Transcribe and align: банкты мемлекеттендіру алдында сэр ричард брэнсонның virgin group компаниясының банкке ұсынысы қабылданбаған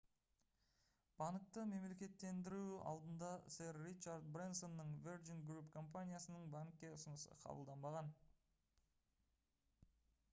банкты 1.17 1.65
мемлекеттендіру 1.73 2.61
алдында 2.91 3.29
сэр 3.57 3.77
ричард 3.89 4.33
брэнсонның 4.37 4.97
virgin 5.09 5.45
group 5.51 5.69
компаниясының 5.77 6.49
банкке 6.57 6.91
ұсынысы 6.97 7.39
қабылданбаған 7.47 8.11